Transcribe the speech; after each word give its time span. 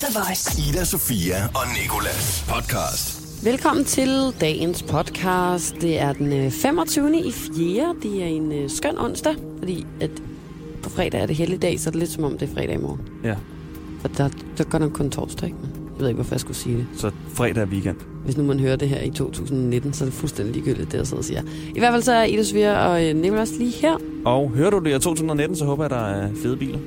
The 0.00 0.20
Voice. 0.20 0.62
Ida, 0.68 0.84
Sofia 0.84 1.44
og 1.54 1.62
Nikolas 1.82 2.44
podcast. 2.48 3.20
Velkommen 3.44 3.84
til 3.84 4.08
dagens 4.40 4.82
podcast. 4.82 5.74
Det 5.80 5.98
er 6.00 6.12
den 6.12 6.32
øh, 6.32 6.50
25. 6.50 7.18
i 7.26 7.32
4. 7.32 7.94
Det 8.02 8.22
er 8.22 8.26
en 8.26 8.52
øh, 8.52 8.70
skøn 8.70 8.98
onsdag, 8.98 9.34
fordi 9.58 9.86
at 10.00 10.10
på 10.82 10.90
fredag 10.90 11.20
er 11.20 11.26
det 11.26 11.36
heldig 11.36 11.62
dag, 11.62 11.80
så 11.80 11.88
er 11.88 11.90
det 11.90 11.98
lidt 11.98 12.10
som 12.10 12.24
om 12.24 12.38
det 12.38 12.48
er 12.50 12.54
fredag 12.54 12.74
i 12.74 12.78
morgen. 12.78 13.00
Ja, 13.24 13.34
For 14.00 14.08
der, 14.08 14.28
der 14.58 14.64
går 14.64 14.78
nok 14.78 14.92
kun 14.92 15.10
torsdag, 15.10 15.46
ikke? 15.46 15.58
Jeg 15.94 16.00
ved 16.00 16.08
ikke, 16.08 16.16
hvorfor 16.16 16.34
jeg 16.34 16.40
skulle 16.40 16.56
sige 16.56 16.76
det. 16.76 16.86
så 16.96 17.10
fredag 17.34 17.62
er 17.62 17.66
weekend. 17.66 17.96
Hvis 18.24 18.36
nu 18.36 18.44
man 18.44 18.60
hører 18.60 18.76
det 18.76 18.88
her 18.88 19.00
i 19.02 19.10
2019, 19.10 19.92
så 19.92 20.04
er 20.04 20.06
det 20.08 20.14
fuldstændig 20.14 20.54
ligegyldigt, 20.54 20.92
det 20.92 20.98
jeg 20.98 21.06
sidder 21.06 21.18
og 21.20 21.24
siger. 21.24 21.42
I 21.74 21.78
hvert 21.78 21.92
fald 21.92 22.02
så 22.02 22.12
er 22.12 22.24
Ida 22.24 22.42
Svir 22.42 22.70
og 22.72 23.04
øh, 23.08 23.16
Nicolas 23.16 23.50
lige 23.58 23.70
her. 23.72 23.96
Og 24.24 24.50
hører 24.50 24.70
du 24.70 24.78
det 24.78 24.90
i 24.90 24.92
2019, 24.92 25.56
så 25.56 25.64
håber 25.64 25.84
jeg, 25.84 25.90
der 25.90 26.06
er 26.06 26.30
fede 26.42 26.56
biler. 26.56 26.78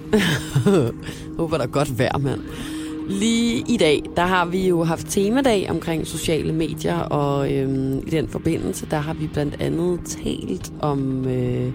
Håber, 1.39 1.57
der 1.57 1.63
er 1.63 1.69
godt 1.69 1.99
vejr, 1.99 2.17
mand. 2.17 2.41
Lige 3.07 3.63
i 3.69 3.77
dag, 3.77 4.03
der 4.15 4.21
har 4.21 4.45
vi 4.45 4.67
jo 4.67 4.83
haft 4.83 5.07
temadag 5.07 5.69
omkring 5.69 6.07
sociale 6.07 6.53
medier, 6.53 6.99
og 6.99 7.53
øhm, 7.53 7.97
i 7.97 8.09
den 8.09 8.27
forbindelse, 8.27 8.87
der 8.91 8.97
har 8.97 9.13
vi 9.13 9.27
blandt 9.27 9.61
andet 9.61 9.99
talt 10.05 10.73
om, 10.81 11.27
øh, 11.27 11.71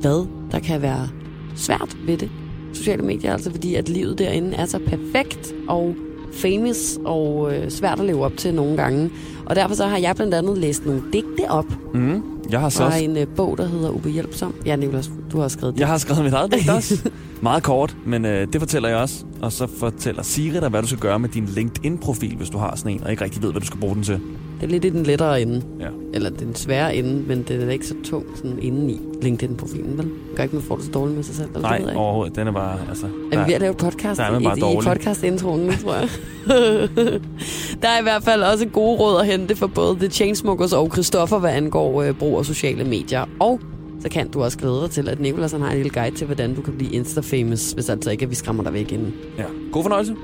hvad 0.00 0.26
der 0.50 0.58
kan 0.58 0.82
være 0.82 1.08
svært 1.56 1.96
ved 2.06 2.16
det. 2.16 2.30
Sociale 2.72 3.02
medier, 3.02 3.32
altså 3.32 3.50
fordi 3.50 3.74
at 3.74 3.88
livet 3.88 4.18
derinde 4.18 4.56
er 4.56 4.66
så 4.66 4.78
perfekt 4.78 5.54
og 5.68 5.94
famous 6.34 6.98
og 7.04 7.54
øh, 7.54 7.70
svært 7.70 8.00
at 8.00 8.06
leve 8.06 8.24
op 8.24 8.36
til 8.36 8.54
nogle 8.54 8.76
gange. 8.76 9.10
Og 9.46 9.56
derfor 9.56 9.74
så 9.74 9.86
har 9.86 9.98
jeg 9.98 10.16
blandt 10.16 10.34
andet 10.34 10.58
læst 10.58 10.86
nogle 10.86 11.02
digte 11.12 11.50
op 11.50 11.66
Mm. 11.94 12.22
Jeg 12.50 12.60
har 12.60 12.68
så 12.68 12.84
også, 12.84 12.98
en 12.98 13.16
øh, 13.16 13.26
bog, 13.36 13.58
der 13.58 13.66
hedder 13.66 13.90
Ubehjælpsom. 13.90 14.54
Ja, 14.66 14.76
Nicolas, 14.76 15.10
du 15.32 15.40
har 15.40 15.48
skrevet 15.48 15.74
det. 15.74 15.80
jeg 15.80 15.88
har 15.88 15.98
skrevet 15.98 16.24
mit 16.24 16.32
eget 16.32 16.52
digt 16.52 16.68
også. 16.76 17.10
Meget 17.42 17.62
kort, 17.62 17.96
men 18.06 18.24
øh, 18.24 18.46
det 18.52 18.60
fortæller 18.60 18.88
jeg 18.88 18.98
også. 18.98 19.24
Og 19.42 19.52
så 19.52 19.66
fortæller 19.78 20.22
Siri 20.22 20.60
dig, 20.60 20.68
hvad 20.68 20.82
du 20.82 20.86
skal 20.88 20.98
gøre 21.00 21.18
med 21.18 21.28
din 21.28 21.44
LinkedIn-profil, 21.46 22.36
hvis 22.36 22.50
du 22.50 22.58
har 22.58 22.76
sådan 22.76 22.92
en, 22.92 23.04
og 23.04 23.10
ikke 23.10 23.24
rigtig 23.24 23.42
ved, 23.42 23.50
hvad 23.50 23.60
du 23.60 23.66
skal 23.66 23.80
bruge 23.80 23.94
den 23.94 24.02
til. 24.02 24.20
Det 24.60 24.66
er 24.66 24.70
lidt 24.70 24.84
i 24.84 24.88
den 24.88 25.02
lettere 25.02 25.42
ende. 25.42 25.62
Ja. 25.80 25.88
Eller 26.14 26.30
den 26.30 26.54
svære 26.54 26.96
ende, 26.96 27.22
men 27.26 27.42
den 27.42 27.60
er 27.60 27.70
ikke 27.70 27.86
så 27.86 27.94
tung 28.04 28.26
sådan 28.36 28.58
inden 28.62 28.90
i 28.90 29.00
LinkedIn-profilen, 29.22 29.98
vel? 29.98 30.10
Gør 30.36 30.42
ikke, 30.42 30.56
man 30.56 30.64
får 30.64 30.76
det 30.76 30.84
så 30.84 30.90
dårligt 30.90 31.16
med 31.16 31.24
sig 31.24 31.34
selv. 31.34 31.48
Eller 31.54 31.60
Nej, 31.68 31.78
det 31.78 31.96
overhovedet. 31.96 32.36
Den 32.36 32.46
er 32.46 32.52
bare, 32.52 32.78
altså... 32.88 33.06
Er 33.32 33.44
vi 33.44 33.48
ved 33.48 33.54
at 33.54 33.60
lave 33.60 33.74
podcast 33.74 34.18
der 34.18 34.24
er 34.24 34.32
man 34.32 34.42
bare 34.42 34.58
i, 34.58 34.72
i 34.72 34.76
podcast-introen 34.76 35.60
nu, 35.60 35.72
tror 35.72 35.94
jeg? 35.94 36.08
der 37.82 37.88
er 37.88 38.00
i 38.00 38.02
hvert 38.02 38.22
fald 38.22 38.42
også 38.42 38.66
gode 38.66 38.98
råd 38.98 39.20
at 39.20 39.26
hente 39.26 39.56
for 39.56 39.66
både 39.66 39.96
The 39.96 40.08
Chainsmokers 40.08 40.72
og 40.72 40.90
Christoffer, 40.92 41.38
hvad 41.38 41.50
angår 41.50 42.02
øh, 42.02 42.14
brug 42.14 42.38
af 42.38 42.44
sociale 42.44 42.84
medier. 42.84 43.24
Og 43.40 43.60
så 44.00 44.08
kan 44.08 44.30
du 44.30 44.42
også 44.42 44.58
glæde 44.58 44.80
dig 44.82 44.90
til, 44.90 45.08
at 45.08 45.20
Nicolas 45.20 45.52
han 45.52 45.60
har 45.60 45.70
en 45.70 45.76
lille 45.76 45.90
guide 45.90 46.16
til, 46.16 46.26
hvordan 46.26 46.54
du 46.54 46.62
kan 46.62 46.72
blive 46.72 46.90
Insta-famous, 46.90 47.72
hvis 47.72 47.88
altså 47.88 48.10
ikke, 48.10 48.22
at 48.22 48.30
vi 48.30 48.34
skræmmer 48.34 48.62
dig 48.62 48.72
væk 48.72 48.92
inden. 48.92 49.14
Ja. 49.38 49.44
God 49.72 49.82
fornøjelse. 49.82 50.14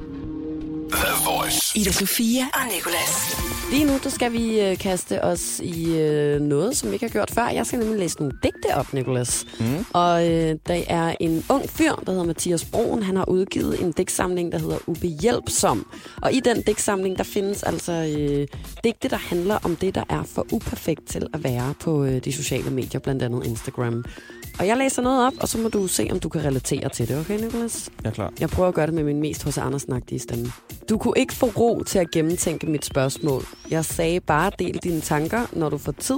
Ida 1.77 1.93
Sofia 1.93 2.45
og 2.55 2.75
Nicolas. 2.75 3.37
Lige 3.71 3.85
nu, 3.85 3.93
der 4.05 4.11
skal 4.11 4.33
vi 4.33 4.61
øh, 4.61 4.79
kaste 4.79 5.25
os 5.25 5.61
i 5.61 5.99
øh, 5.99 6.41
noget, 6.41 6.77
som 6.77 6.89
vi 6.91 6.95
ikke 6.95 7.07
har 7.07 7.11
gjort 7.13 7.31
før. 7.31 7.49
Jeg 7.49 7.67
skal 7.67 7.79
nemlig 7.79 7.99
læse 7.99 8.19
nogle 8.19 8.39
digte 8.43 8.75
op, 8.77 8.93
Nicolas. 8.93 9.47
Mm. 9.61 9.85
Og 9.93 10.33
øh, 10.33 10.57
der 10.67 10.83
er 10.89 11.15
en 11.21 11.45
ung 11.51 11.71
fyr, 11.71 11.93
der 11.93 12.11
hedder 12.13 12.25
Mathias 12.25 12.65
Broen. 12.65 13.03
Han 13.03 13.17
har 13.17 13.29
udgivet 13.29 13.81
en 13.81 13.93
digtsamling, 13.93 14.53
der 14.53 14.59
hedder 14.59 14.79
Ubehjælpsom. 14.87 15.87
Og 16.23 16.33
i 16.33 16.41
den 16.41 16.63
digtsamling, 16.63 17.19
der 17.19 17.25
findes 17.25 17.63
altså 17.63 17.93
øh, 17.93 18.47
digte, 18.85 19.09
der 19.09 19.17
handler 19.17 19.59
om 19.65 19.77
det, 19.77 19.95
der 19.95 20.05
er 20.09 20.23
for 20.23 20.47
uperfekt 20.53 21.07
til 21.09 21.27
at 21.35 21.45
være 21.45 21.75
på 21.81 22.05
øh, 22.05 22.25
de 22.25 22.33
sociale 22.33 22.71
medier, 22.71 23.01
blandt 23.01 23.23
andet 23.23 23.47
Instagram. 23.47 24.05
Og 24.59 24.67
jeg 24.67 24.77
læser 24.77 25.03
noget 25.03 25.27
op, 25.27 25.33
og 25.41 25.49
så 25.49 25.59
må 25.59 25.69
du 25.69 25.87
se, 25.87 26.09
om 26.11 26.21
du 26.21 26.29
kan 26.29 26.45
relatere 26.45 26.89
til 26.89 27.09
det, 27.09 27.21
okay, 27.21 27.41
Nicolas? 27.41 27.91
Jeg 28.05 28.11
er 28.11 28.15
klar. 28.15 28.33
Jeg 28.41 28.49
prøver 28.49 28.69
at 28.69 28.75
gøre 28.75 28.87
det 28.87 28.95
med 28.95 29.05
min 29.05 29.21
mest 29.21 29.43
hos 29.43 29.59
Andersen-agtige 29.59 30.19
stemme. 30.19 30.53
Du 30.89 30.99
kunne 30.99 31.15
ikke 31.17 31.35
få 31.35 31.47
ro 31.47 31.66
til 31.87 31.99
at 31.99 32.11
gennemtænke 32.11 32.67
mit 32.67 32.85
spørgsmål. 32.85 33.43
Jeg 33.71 33.85
sagde 33.85 34.21
bare 34.21 34.51
del 34.59 34.79
dine 34.83 35.01
tanker, 35.01 35.41
når 35.53 35.69
du 35.69 35.79
får 35.79 35.93
tid. 35.93 36.17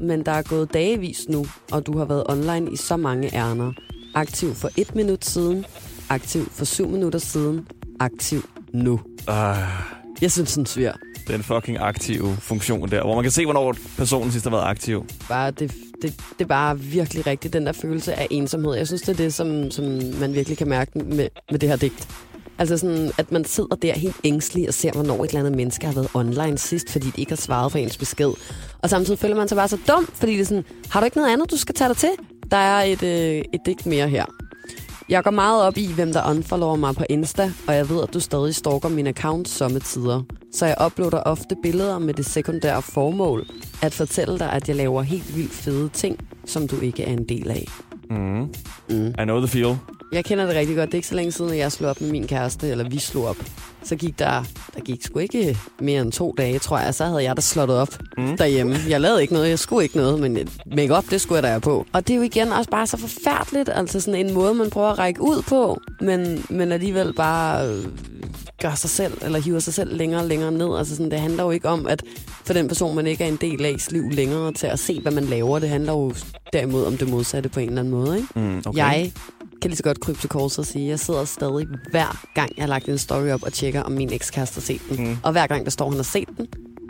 Men 0.00 0.26
der 0.26 0.32
er 0.32 0.42
gået 0.42 0.74
dagevis 0.74 1.28
nu, 1.28 1.46
og 1.72 1.86
du 1.86 1.98
har 1.98 2.04
været 2.04 2.24
online 2.28 2.72
i 2.72 2.76
så 2.76 2.96
mange 2.96 3.34
ærner. 3.34 3.72
Aktiv 4.14 4.54
for 4.54 4.70
et 4.76 4.94
minut 4.94 5.24
siden. 5.24 5.64
Aktiv 6.08 6.48
for 6.52 6.64
syv 6.64 6.88
minutter 6.88 7.18
siden. 7.18 7.66
Aktiv 8.00 8.48
nu. 8.72 8.92
Uh, 9.28 9.34
Jeg 10.20 10.32
synes, 10.32 10.54
den 10.54 10.66
svir. 10.66 10.92
den 11.28 11.42
fucking 11.42 11.78
aktive 11.80 12.36
funktion 12.40 12.90
der, 12.90 13.02
hvor 13.02 13.14
man 13.14 13.24
kan 13.24 13.30
se, 13.32 13.44
hvornår 13.44 13.74
personen 13.96 14.32
sidst 14.32 14.44
har 14.44 14.50
været 14.50 14.64
aktiv. 14.70 15.04
Bare 15.28 15.50
det, 15.50 15.72
det, 16.02 16.14
det 16.38 16.44
er 16.44 16.48
bare 16.48 16.78
virkelig 16.80 17.26
rigtigt, 17.26 17.52
den 17.52 17.66
der 17.66 17.72
følelse 17.72 18.14
af 18.14 18.26
ensomhed. 18.30 18.74
Jeg 18.74 18.86
synes, 18.86 19.02
det 19.02 19.08
er 19.08 19.16
det, 19.16 19.34
som, 19.34 19.70
som 19.70 19.84
man 20.20 20.34
virkelig 20.34 20.58
kan 20.58 20.68
mærke 20.68 20.98
med, 20.98 21.28
med 21.50 21.58
det 21.58 21.68
her 21.68 21.76
digt. 21.76 22.08
Altså 22.58 22.78
sådan, 22.78 23.10
at 23.18 23.32
man 23.32 23.44
sidder 23.44 23.76
der 23.76 23.92
helt 23.92 24.16
ængstelig 24.24 24.68
og 24.68 24.74
ser, 24.74 24.92
hvornår 24.92 25.24
et 25.24 25.28
eller 25.28 25.40
andet 25.40 25.56
menneske 25.56 25.86
har 25.86 25.94
været 25.94 26.08
online 26.14 26.58
sidst, 26.58 26.90
fordi 26.92 27.06
de 27.06 27.20
ikke 27.20 27.32
har 27.32 27.36
svaret 27.36 27.72
på 27.72 27.78
ens 27.78 27.96
besked. 27.96 28.30
Og 28.78 28.90
samtidig 28.90 29.18
føler 29.18 29.36
man 29.36 29.48
sig 29.48 29.56
bare 29.56 29.68
så 29.68 29.78
dum, 29.88 30.08
fordi 30.14 30.32
det 30.32 30.40
er 30.40 30.44
sådan, 30.44 30.64
har 30.90 31.00
du 31.00 31.04
ikke 31.04 31.16
noget 31.16 31.32
andet, 31.32 31.50
du 31.50 31.56
skal 31.56 31.74
tage 31.74 31.88
dig 31.88 31.96
til? 31.96 32.10
Der 32.50 32.56
er 32.56 32.82
et, 32.82 33.02
øh, 33.02 33.44
et 33.54 33.60
digt 33.66 33.86
mere 33.86 34.08
her. 34.08 34.24
Jeg 35.08 35.24
går 35.24 35.30
meget 35.30 35.62
op 35.62 35.76
i, 35.76 35.92
hvem 35.92 36.12
der 36.12 36.30
unfollower 36.30 36.76
mig 36.76 36.94
på 36.94 37.04
Insta, 37.10 37.52
og 37.66 37.74
jeg 37.74 37.88
ved, 37.88 38.02
at 38.02 38.14
du 38.14 38.20
stadig 38.20 38.54
stalker 38.54 38.88
min 38.88 39.06
account 39.06 39.48
sommetider. 39.48 40.22
Så 40.52 40.66
jeg 40.66 40.76
uploader 40.86 41.20
ofte 41.22 41.56
billeder 41.62 41.98
med 41.98 42.14
det 42.14 42.26
sekundære 42.26 42.82
formål, 42.82 43.46
at 43.82 43.94
fortælle 43.94 44.38
dig, 44.38 44.52
at 44.52 44.68
jeg 44.68 44.76
laver 44.76 45.02
helt 45.02 45.36
vildt 45.36 45.52
fede 45.52 45.88
ting, 45.88 46.18
som 46.46 46.68
du 46.68 46.80
ikke 46.80 47.04
er 47.04 47.12
en 47.12 47.28
del 47.28 47.50
af. 47.50 47.64
Mm. 48.10 48.54
Mm. 48.90 49.06
I 49.06 49.24
know 49.24 49.38
the 49.38 49.48
feel. 49.48 49.76
Jeg 50.12 50.24
kender 50.24 50.46
det 50.46 50.54
rigtig 50.54 50.76
godt. 50.76 50.86
Det 50.86 50.94
er 50.94 50.98
ikke 50.98 51.08
så 51.08 51.14
længe 51.14 51.32
siden, 51.32 51.50
at 51.50 51.58
jeg 51.58 51.72
slog 51.72 51.90
op 51.90 52.00
med 52.00 52.10
min 52.10 52.26
kæreste, 52.26 52.68
eller 52.68 52.88
vi 52.88 52.98
slog 52.98 53.24
op. 53.26 53.36
Så 53.84 53.96
gik 53.96 54.18
der, 54.18 54.44
der 54.74 54.80
gik 54.80 55.02
sgu 55.02 55.18
ikke 55.18 55.58
mere 55.80 56.02
end 56.02 56.12
to 56.12 56.34
dage, 56.38 56.58
tror 56.58 56.78
jeg. 56.78 56.94
Så 56.94 57.04
havde 57.04 57.22
jeg 57.22 57.36
da 57.36 57.40
slået 57.40 57.70
op 57.70 57.88
Mm. 58.18 58.36
derhjemme. 58.36 58.76
Jeg 58.88 59.00
lavede 59.00 59.22
ikke 59.22 59.34
noget, 59.34 59.48
jeg 59.48 59.58
skulle 59.58 59.82
ikke 59.82 59.96
noget, 59.96 60.20
men 60.20 60.32
make 60.66 60.94
det 61.10 61.20
skulle 61.20 61.36
jeg 61.36 61.42
da 61.42 61.48
have 61.48 61.60
på. 61.60 61.86
Og 61.92 62.06
det 62.08 62.12
er 62.14 62.16
jo 62.16 62.22
igen 62.22 62.48
også 62.48 62.70
bare 62.70 62.86
så 62.86 62.96
forfærdeligt, 62.96 63.68
altså 63.74 64.00
sådan 64.00 64.26
en 64.26 64.34
måde, 64.34 64.54
man 64.54 64.70
prøver 64.70 64.88
at 64.88 64.98
række 64.98 65.22
ud 65.22 65.42
på, 65.42 65.80
men, 66.00 66.44
men 66.50 66.72
alligevel 66.72 67.12
bare 67.12 67.68
øh, 67.68 67.84
gør 68.62 68.74
sig 68.74 68.90
selv, 68.90 69.12
eller 69.22 69.38
hiver 69.40 69.58
sig 69.58 69.74
selv 69.74 69.96
længere 69.96 70.20
og 70.20 70.26
længere 70.28 70.52
ned. 70.52 70.78
Altså 70.78 70.96
sådan, 70.96 71.10
det 71.10 71.20
handler 71.20 71.44
jo 71.44 71.50
ikke 71.50 71.68
om, 71.68 71.86
at 71.86 72.02
for 72.44 72.52
den 72.52 72.68
person, 72.68 72.96
man 72.96 73.06
ikke 73.06 73.24
er 73.24 73.28
en 73.28 73.38
del 73.40 73.64
af 73.64 73.76
liv 73.90 74.10
længere, 74.10 74.52
til 74.52 74.66
at 74.66 74.78
se, 74.78 75.00
hvad 75.00 75.12
man 75.12 75.24
laver. 75.24 75.58
Det 75.58 75.68
handler 75.68 75.92
jo 75.92 76.12
derimod 76.52 76.84
om 76.84 76.96
det 76.96 77.08
modsatte 77.10 77.48
på 77.48 77.60
en 77.60 77.68
eller 77.68 77.80
anden 77.80 77.94
måde, 77.94 78.16
ikke? 78.16 78.28
Mm, 78.34 78.62
okay. 78.66 78.78
Jeg 78.78 79.12
kan 79.62 79.70
lige 79.70 79.76
så 79.76 79.82
godt 79.82 80.00
krybe 80.00 80.18
til 80.18 80.28
korset 80.28 80.58
og 80.58 80.66
sige, 80.66 80.84
at 80.84 80.90
jeg 80.90 81.00
sidder 81.00 81.24
stadig 81.24 81.66
hver 81.90 82.26
gang, 82.34 82.52
jeg 82.56 82.62
har 82.62 82.68
lagt 82.68 82.88
en 82.88 82.98
story 82.98 83.28
op 83.28 83.42
og 83.42 83.52
tjekker, 83.52 83.82
om 83.82 83.92
min 83.92 84.12
ekskæreste 84.12 84.54
har 84.54 84.60
set 84.60 84.80
den. 84.88 85.08
Mm. 85.08 85.16
Og 85.22 85.32
hver 85.32 85.46
gang, 85.46 85.64
der 85.64 85.70
står, 85.70 85.88
han 85.88 85.96
har 85.96 86.02
set 86.04 86.28
den, 86.36 86.46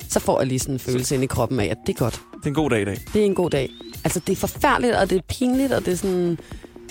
så 0.09 0.21
får 0.21 0.41
jeg 0.41 0.47
lige 0.47 0.59
sådan 0.59 0.75
en 0.75 0.79
følelse 0.79 1.15
ind 1.15 1.25
i 1.25 1.27
kroppen 1.27 1.61
af, 1.61 1.65
at 1.67 1.77
det 1.87 1.95
er 1.95 1.99
godt. 1.99 2.15
Det 2.15 2.45
er 2.45 2.49
en 2.49 2.55
god 2.55 2.71
dag 2.71 2.83
i 2.83 2.85
dag. 2.85 3.01
Det 3.13 3.23
er 3.23 3.27
en 3.27 3.35
god 3.35 3.51
dag. 3.51 3.71
Altså, 4.05 4.21
det 4.27 4.33
er 4.33 4.37
forfærdeligt, 4.37 4.95
og 4.95 5.11
det 5.11 5.19
er 5.19 5.23
pinligt, 5.29 5.73
og 5.73 5.85
det 5.87 5.93
er 5.93 5.97
sådan... 5.97 6.39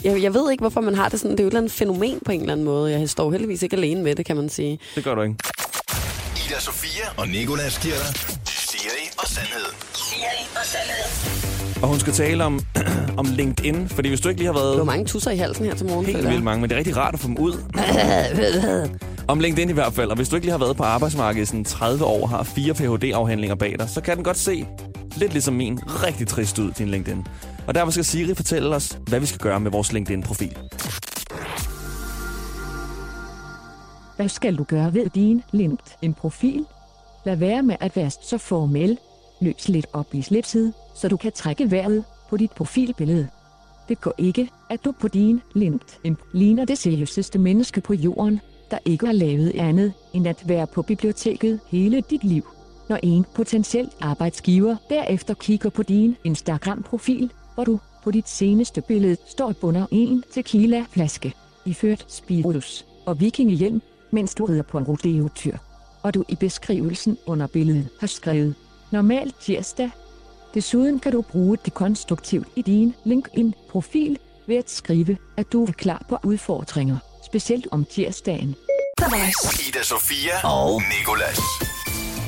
Jeg, 0.03 0.23
jeg 0.23 0.33
ved 0.33 0.51
ikke, 0.51 0.61
hvorfor 0.61 0.81
man 0.81 0.95
har 0.95 1.09
det 1.09 1.19
sådan. 1.19 1.31
Det 1.31 1.39
er 1.39 1.43
jo 1.43 1.47
et 1.47 1.51
eller 1.51 1.59
andet 1.59 1.71
fænomen 1.71 2.19
på 2.25 2.31
en 2.31 2.39
eller 2.39 2.51
anden 2.51 2.65
måde. 2.65 2.91
Jeg 2.91 3.09
står 3.09 3.31
heldigvis 3.31 3.63
ikke 3.63 3.75
alene 3.75 4.03
med 4.03 4.15
det, 4.15 4.25
kan 4.25 4.35
man 4.35 4.49
sige. 4.49 4.79
Det 4.95 5.03
gør 5.03 5.15
du 5.15 5.21
ikke. 5.21 5.35
Ida, 6.47 6.59
Sofia 6.59 7.05
og 7.17 7.27
Nikolas 7.27 7.79
giver 7.79 7.95
dig 7.95 8.15
Siri 8.45 9.09
og 9.17 9.27
Sandhed. 9.27 9.65
Siri 9.93 10.47
og 10.55 10.65
Sandhed. 10.65 11.81
Og 11.81 11.87
hun 11.87 11.99
skal 11.99 12.13
tale 12.13 12.43
om, 12.43 12.59
om 13.17 13.25
LinkedIn, 13.25 13.89
fordi 13.89 14.09
hvis 14.09 14.21
du 14.21 14.29
ikke 14.29 14.41
lige 14.41 14.47
har 14.47 14.53
Der 14.59 14.65
været 14.65 14.77
var 14.77 14.83
mange 14.83 15.05
tusser 15.05 15.31
i 15.31 15.37
halsen 15.37 15.65
her 15.65 15.75
til 15.75 15.85
morgen. 15.87 16.05
helt 16.05 16.29
vildt 16.29 16.43
mange, 16.43 16.61
men 16.61 16.69
det 16.69 16.75
er 16.75 16.79
rigtig 16.79 16.97
rart 16.97 17.13
at 17.13 17.19
få 17.19 17.27
dem 17.27 17.37
ud. 17.37 17.53
Om 19.27 19.39
LinkedIn 19.39 19.69
i 19.69 19.73
hvert 19.73 19.93
fald, 19.93 20.09
og 20.09 20.15
hvis 20.15 20.29
du 20.29 20.35
ikke 20.35 20.45
lige 20.45 20.51
har 20.51 20.59
været 20.59 20.77
på 20.77 20.83
arbejdsmarkedet 20.83 21.43
i 21.43 21.45
sådan 21.45 21.63
30 21.65 22.05
år 22.05 22.21
og 22.21 22.29
har 22.29 22.43
fire 22.43 22.73
Ph.D.-afhandlinger 22.73 23.55
bag 23.55 23.75
dig, 23.79 23.89
så 23.89 24.01
kan 24.01 24.15
den 24.15 24.23
godt 24.23 24.37
se, 24.37 24.65
lidt 25.17 25.31
ligesom 25.31 25.53
min, 25.53 25.79
rigtig 25.85 26.27
trist 26.27 26.59
ud, 26.59 26.71
din 26.71 26.87
LinkedIn. 26.87 27.27
Og 27.67 27.75
derfor 27.75 27.91
skal 27.91 28.05
Siri 28.05 28.35
fortælle 28.35 28.75
os, 28.75 28.97
hvad 29.07 29.19
vi 29.19 29.25
skal 29.25 29.39
gøre 29.39 29.59
med 29.59 29.71
vores 29.71 29.93
LinkedIn-profil. 29.93 30.57
Hvad 34.15 34.29
skal 34.29 34.55
du 34.55 34.63
gøre 34.63 34.93
ved 34.93 35.09
din 35.15 35.43
LinkedIn-profil? 35.51 36.65
Lad 37.25 37.35
være 37.35 37.63
med 37.63 37.75
at 37.79 37.95
være 37.95 38.09
så 38.09 38.37
formel. 38.37 38.97
Løs 39.41 39.69
lidt 39.69 39.85
op 39.93 40.07
i 40.13 40.21
slipsid, 40.21 40.71
så 40.95 41.07
du 41.07 41.17
kan 41.17 41.31
trække 41.31 41.71
vejret 41.71 42.03
på 42.29 42.37
dit 42.37 42.51
profilbillede. 42.51 43.27
Det 43.89 44.01
går 44.01 44.13
ikke, 44.17 44.49
at 44.69 44.85
du 44.85 44.91
på 44.91 45.07
din 45.07 45.41
LinkedIn 45.55 46.17
ligner 46.33 46.65
det 46.65 46.77
seriøseste 46.77 47.39
menneske 47.39 47.81
på 47.81 47.93
jorden, 47.93 48.39
der 48.71 48.77
ikke 48.85 49.05
har 49.05 49.13
lavet 49.13 49.51
andet 49.55 49.93
end 50.13 50.27
at 50.27 50.43
være 50.47 50.67
på 50.67 50.81
biblioteket 50.81 51.59
hele 51.67 52.01
dit 52.01 52.23
liv. 52.23 52.43
Når 52.89 52.99
en 53.03 53.25
potentiel 53.35 53.89
arbejdsgiver 54.01 54.75
derefter 54.89 55.33
kigger 55.33 55.69
på 55.69 55.83
din 55.83 56.15
Instagram-profil, 56.23 57.31
hvor 57.55 57.63
du 57.63 57.79
på 58.03 58.11
dit 58.11 58.29
seneste 58.29 58.81
billede 58.81 59.17
står 59.25 59.53
bunder 59.61 59.85
en 59.91 60.23
tequila-flaske, 60.31 61.33
iført 61.65 62.05
spiritus 62.07 62.85
og 63.05 63.19
vikingehjelm, 63.19 63.81
mens 64.11 64.35
du 64.35 64.45
rider 64.45 64.63
på 64.63 64.77
en 64.77 64.83
rodeo-tyr. 64.83 65.57
Og 66.03 66.13
du 66.13 66.23
i 66.29 66.35
beskrivelsen 66.35 67.17
under 67.25 67.47
billedet 67.47 67.87
har 67.99 68.07
skrevet, 68.07 68.55
normal 68.91 69.33
tirsdag. 69.41 69.89
Desuden 70.57 70.99
kan 70.99 71.11
du 71.11 71.21
bruge 71.21 71.57
det 71.65 71.73
konstruktivt 71.73 72.47
i 72.55 72.61
din 72.61 72.95
LinkedIn-profil 73.05 74.17
ved 74.47 74.55
at 74.55 74.69
skrive, 74.69 75.17
at 75.37 75.45
du 75.53 75.65
er 75.65 75.71
klar 75.71 76.05
på 76.09 76.17
udfordringer, 76.23 76.97
specielt 77.25 77.67
om 77.71 77.85
tirsdagen. 77.85 78.55
Ida 79.67 79.83
Sofia 79.83 80.47
og 80.47 80.81
Nikolas. 80.99 81.39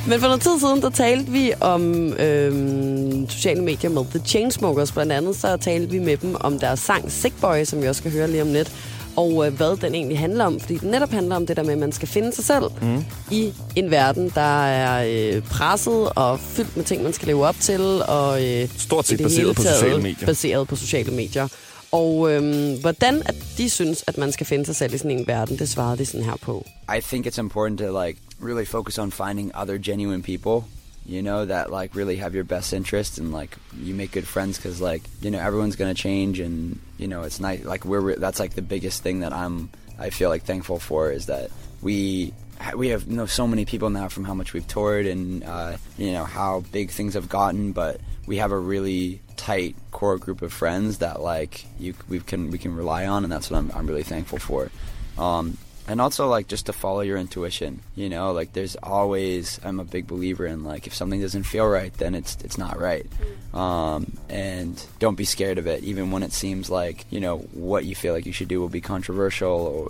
Men 0.07 0.19
for 0.19 0.27
noget 0.27 0.41
tid 0.41 0.59
siden, 0.59 0.81
der 0.81 0.89
talte 0.89 1.31
vi 1.31 1.53
om 1.61 2.13
øhm, 2.13 3.29
sociale 3.29 3.63
medier 3.63 3.89
med 3.89 4.05
The 4.05 4.19
Chainsmokers. 4.25 4.91
Blandt 4.91 5.11
andet 5.11 5.35
så 5.35 5.57
talte 5.57 5.91
vi 5.91 5.99
med 5.99 6.17
dem 6.17 6.35
om 6.39 6.59
deres 6.59 6.79
sang 6.79 7.11
Sick 7.11 7.41
Boy, 7.41 7.63
som 7.63 7.81
vi 7.81 7.87
også 7.87 7.99
skal 7.99 8.11
høre 8.11 8.27
lige 8.27 8.41
om 8.41 8.53
lidt. 8.53 8.71
Og 9.19 9.47
øh, 9.47 9.53
hvad 9.53 9.77
den 9.77 9.95
egentlig 9.95 10.19
handler 10.19 10.45
om. 10.45 10.59
Fordi 10.59 10.77
den 10.77 10.91
netop 10.91 11.09
handler 11.09 11.35
om 11.35 11.45
det 11.45 11.57
der 11.57 11.63
med, 11.63 11.71
at 11.71 11.77
man 11.77 11.91
skal 11.91 12.07
finde 12.07 12.33
sig 12.33 12.45
selv 12.45 12.63
mm. 12.81 13.03
i 13.31 13.53
en 13.75 13.91
verden, 13.91 14.31
der 14.35 14.65
er 14.65 15.33
øh, 15.35 15.41
presset 15.41 16.09
og 16.09 16.39
fyldt 16.39 16.77
med 16.77 16.85
ting, 16.85 17.03
man 17.03 17.13
skal 17.13 17.27
leve 17.27 17.45
op 17.45 17.55
til. 17.59 17.81
Og, 18.07 18.45
øh, 18.45 18.69
Stort 18.77 19.07
set 19.07 19.21
baseret 19.21 19.55
på 19.55 19.61
sociale 19.61 20.01
medier. 20.01 20.25
Baseret 20.25 20.67
på 20.67 20.75
sociale 20.75 21.11
medier. 21.11 21.47
Og 21.91 22.31
øhm, 22.31 22.81
hvordan 22.81 23.21
at 23.25 23.35
de 23.57 23.69
synes, 23.69 24.03
at 24.07 24.17
man 24.17 24.31
skal 24.31 24.45
finde 24.45 24.65
sig 24.65 24.75
selv 24.75 24.93
i 24.93 24.97
sådan 24.97 25.11
en 25.11 25.27
verden, 25.27 25.59
det 25.59 25.69
svarede 25.69 25.97
de 25.97 26.05
sådan 26.05 26.25
her 26.25 26.35
på. 26.41 26.65
I 26.97 27.01
think 27.01 27.27
it's 27.27 27.39
important 27.39 27.79
to 27.79 28.05
like 28.05 28.19
really 28.43 28.65
focus 28.65 28.97
on 28.97 29.11
finding 29.11 29.51
other 29.61 29.77
genuine 29.77 30.23
people, 30.23 30.67
you 31.05 31.21
know, 31.21 31.45
that 31.45 31.71
like 31.71 31.95
really 31.95 32.17
have 32.17 32.35
your 32.35 32.43
best 32.43 32.73
interest 32.73 33.17
and 33.17 33.31
like 33.31 33.57
you 33.77 33.93
make 33.93 34.11
good 34.11 34.27
friends 34.27 34.57
because 34.57 34.79
like 34.79 35.01
you 35.21 35.31
know 35.31 35.39
everyone's 35.39 35.75
gonna 35.75 35.93
change 35.93 36.39
and 36.39 36.79
you 36.97 37.07
know 37.07 37.23
it's 37.23 37.39
nice 37.39 37.63
like 37.63 37.85
we're 37.85 38.15
that's 38.15 38.39
like 38.39 38.53
the 38.53 38.61
biggest 38.61 39.01
thing 39.01 39.21
that 39.21 39.33
I'm 39.33 39.69
I 39.97 40.11
feel 40.11 40.29
like 40.29 40.43
thankful 40.43 40.79
for 40.79 41.11
is 41.11 41.25
that 41.27 41.51
we 41.81 42.33
we 42.75 42.89
have 42.89 43.07
you 43.07 43.15
know 43.15 43.25
so 43.25 43.47
many 43.47 43.65
people 43.65 43.89
now 43.89 44.09
from 44.09 44.25
how 44.25 44.33
much 44.33 44.53
we've 44.53 44.67
toured 44.67 45.05
and 45.05 45.43
uh, 45.43 45.77
you 45.97 46.11
know 46.11 46.25
how 46.25 46.61
big 46.71 46.91
things 46.91 47.13
have 47.13 47.29
gotten, 47.29 47.71
but 47.71 47.99
we 48.27 48.37
have 48.37 48.51
a 48.51 48.59
really 48.59 49.21
tight 49.37 49.75
core 49.91 50.17
group 50.17 50.41
of 50.41 50.51
friends 50.51 50.99
that 50.99 51.21
like 51.21 51.65
you 51.79 51.93
we 52.07 52.19
can 52.19 52.51
we 52.51 52.57
can 52.57 52.75
rely 52.75 53.07
on, 53.07 53.23
and 53.23 53.31
that's 53.31 53.49
what 53.49 53.57
I'm 53.57 53.71
I'm 53.73 53.87
really 53.87 54.03
thankful 54.03 54.39
for. 54.39 54.69
Um, 55.17 55.57
and 55.89 55.99
also 55.99 56.27
like 56.27 56.47
just 56.47 56.65
to 56.67 56.73
follow 56.73 57.01
your 57.01 57.17
intuition, 57.17 57.81
you 57.95 58.09
know, 58.09 58.31
like 58.31 58.53
there's 58.53 58.75
always 58.83 59.59
I'm 59.65 59.79
a 59.79 59.83
big 59.95 60.05
believer 60.07 60.45
in 60.45 60.63
like 60.63 60.87
if 60.87 60.93
something 60.93 61.19
doesn't 61.19 61.47
feel 61.53 61.67
right, 61.67 61.93
then 62.01 62.13
it's 62.15 62.37
it's 62.43 62.57
not 62.57 62.79
right. 62.79 63.05
Um, 63.53 64.01
and 64.29 64.73
don't 64.99 65.17
be 65.17 65.25
scared 65.25 65.57
of 65.57 65.65
it, 65.67 65.83
even 65.83 66.11
when 66.11 66.23
it 66.23 66.33
seems 66.33 66.69
like 66.69 66.97
you 67.09 67.19
know 67.19 67.37
what 67.69 67.81
you 67.85 67.95
feel 67.95 68.13
like 68.13 68.25
you 68.29 68.33
should 68.33 68.49
do 68.49 68.59
will 68.61 68.75
be 68.79 68.81
controversial, 68.81 69.55
or 69.73 69.83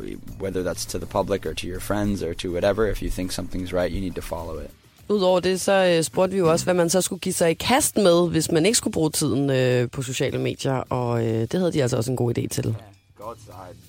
whether 0.44 0.64
that's 0.64 0.86
to 0.86 1.00
the 1.00 1.06
public 1.18 1.46
or 1.46 1.54
to 1.54 1.68
your 1.68 1.82
friends 1.82 2.24
or 2.24 2.34
to 2.36 2.52
whatever. 2.52 2.88
If 2.88 3.02
you 3.02 3.10
think 3.10 3.32
something's 3.32 3.72
right, 3.74 3.92
you 3.92 4.02
need 4.02 4.16
to 4.16 4.22
follow 4.22 4.58
it. 4.60 4.72
Udover 5.12 5.40
det, 5.40 5.62
så 5.62 5.72
øh, 5.72 6.04
spurgte 6.04 6.34
vi 6.34 6.40
jo 6.40 6.52
også, 6.52 6.66
hvad 6.66 6.74
man 6.74 6.90
så 6.90 7.02
skulle 7.02 7.20
give 7.20 7.34
sig 7.34 7.52
i 7.52 7.54
kast 7.54 7.98
med, 7.98 8.30
hvis 8.30 8.52
man 8.52 8.66
ikke 8.66 8.78
skulle 8.78 8.94
bruge 8.94 9.10
tiden 9.10 9.50
øh, 9.50 9.90
på 9.92 10.02
sociale 10.02 10.38
medier, 10.38 10.74
og 10.74 11.26
øh, 11.26 11.42
det 11.42 11.54
havde 11.54 11.72
de 11.72 11.82
altså 11.82 11.98
også 11.98 12.12
en 12.12 12.18
god 12.18 12.38
idé 12.38 12.48
til. 12.48 12.76
go 13.20 13.26
outside 13.26 13.54
and 13.54 13.68
like 13.68 13.89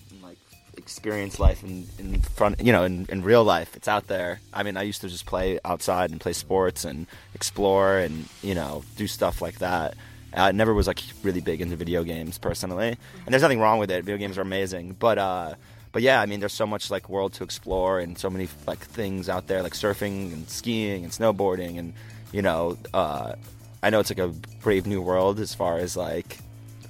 experience 0.91 1.39
life 1.39 1.63
in, 1.63 1.87
in 1.99 2.21
front 2.21 2.61
you 2.61 2.73
know 2.73 2.85
in, 2.85 3.07
in 3.09 3.23
real 3.23 3.45
life. 3.45 3.77
It's 3.77 3.89
out 3.89 4.07
there. 4.09 4.41
I 4.53 4.63
mean 4.63 4.77
i 4.77 4.83
used 4.83 5.01
to 5.03 5.09
just 5.09 5.27
play 5.27 5.59
outside 5.65 6.11
and 6.11 6.21
play 6.21 6.33
sports 6.33 6.85
and 6.85 7.07
explore 7.35 7.99
and 7.99 8.29
you 8.43 8.55
know 8.55 8.83
do 8.97 9.07
stuff 9.07 9.41
like 9.41 9.59
that. 9.59 9.95
I 10.35 10.53
never 10.53 10.75
was 10.75 10.87
like 10.87 11.01
really 11.23 11.41
big 11.41 11.61
into 11.61 11.77
video 11.77 12.05
games 12.05 12.39
personally. 12.39 12.97
And 13.25 13.33
there's 13.33 13.43
nothing 13.43 13.61
wrong 13.61 13.79
with 13.79 13.91
it. 13.91 14.05
Video 14.05 14.19
games 14.19 14.37
are 14.39 14.43
amazing. 14.43 14.97
But 14.99 15.19
uh 15.19 15.55
but 15.93 16.03
yeah 16.03 16.21
i 16.21 16.27
mean 16.27 16.39
there's 16.39 16.53
so 16.53 16.67
much 16.67 16.91
like 16.91 17.09
world 17.09 17.33
to 17.35 17.43
explore 17.43 17.99
and 17.99 18.17
so 18.17 18.31
many 18.31 18.49
like 18.67 18.79
things 18.79 19.29
out 19.29 19.49
there 19.49 19.61
like 19.61 19.73
surfing 19.73 20.33
and 20.33 20.49
skiing 20.49 21.03
and 21.03 21.13
snowboarding 21.13 21.81
and 21.81 21.95
you 22.31 22.43
know 22.43 22.79
uh 22.95 23.35
i 23.83 23.91
know 23.91 23.99
it's 23.99 24.09
like 24.09 24.21
a 24.21 24.29
brave 24.63 24.87
new 24.87 25.03
world 25.03 25.41
as 25.41 25.53
far 25.53 25.79
as 25.79 25.97
like 25.97 26.39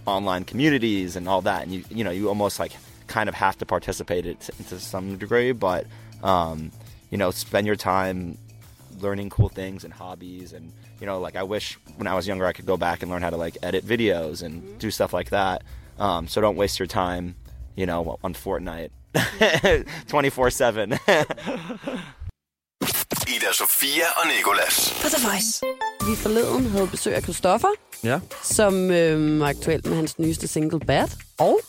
online 0.06 0.44
communities 0.44 1.17
and 1.17 1.29
all 1.29 1.43
that. 1.43 1.62
And 1.62 1.73
you 1.73 1.85
you 1.91 2.05
know 2.05 2.11
you 2.11 2.29
almost 2.29 2.58
like 2.58 2.73
kind 3.16 3.28
of 3.30 3.34
have 3.44 3.56
to 3.62 3.66
participate 3.74 4.24
it 4.30 4.36
to, 4.44 4.50
to 4.70 4.76
some 4.92 5.06
degree 5.24 5.52
but 5.68 5.82
um 6.32 6.56
you 7.10 7.18
know 7.20 7.30
spend 7.46 7.64
your 7.70 7.76
time 7.92 8.18
learning 9.04 9.28
cool 9.36 9.50
things 9.60 9.84
and 9.84 9.92
hobbies 10.02 10.48
and 10.56 10.64
you 11.00 11.06
know 11.08 11.18
like 11.26 11.36
i 11.42 11.44
wish 11.54 11.66
when 11.98 12.06
i 12.12 12.14
was 12.18 12.24
younger 12.30 12.46
i 12.50 12.52
could 12.56 12.68
go 12.72 12.76
back 12.86 12.98
and 13.02 13.10
learn 13.12 13.22
how 13.26 13.30
to 13.36 13.40
like 13.44 13.56
edit 13.68 13.82
videos 13.94 14.36
and 14.46 14.54
do 14.84 14.88
stuff 14.98 15.12
like 15.18 15.30
that 15.38 15.58
um 16.06 16.22
so 16.28 16.36
don't 16.46 16.58
waste 16.62 16.76
your 16.82 16.90
time 17.04 17.24
you 17.80 17.86
know 17.90 18.00
on 18.26 18.32
fortnite 18.44 18.90
24-7 19.14 20.98
Ida 23.36 23.52
Sofia 23.52 24.04
og 24.16 24.26
Nikolas. 24.36 24.94
På 25.02 25.08
The 25.08 25.28
Voice. 25.28 25.60
Vi 26.10 26.16
forleden 26.16 26.70
havde 26.70 26.86
besøg 26.88 27.14
af 27.14 27.22
Christoffer, 27.22 27.68
Ja. 28.04 28.20
som 28.42 28.90
øh, 28.90 29.40
var 29.40 29.46
aktuel 29.48 29.80
med 29.88 29.96
hans 29.96 30.18
nyeste 30.18 30.48
single 30.48 30.80
Bad, 30.80 31.08
og 31.38 31.60